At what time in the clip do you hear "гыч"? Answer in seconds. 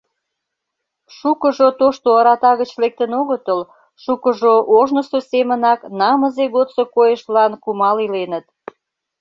2.59-2.71